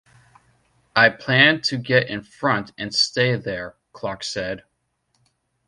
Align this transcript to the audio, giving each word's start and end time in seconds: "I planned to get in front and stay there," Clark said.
"I 0.95 1.09
planned 1.09 1.63
to 1.65 1.77
get 1.77 2.07
in 2.09 2.23
front 2.23 2.71
and 2.75 2.91
stay 2.91 3.35
there," 3.35 3.75
Clark 3.93 4.23
said. 4.23 4.63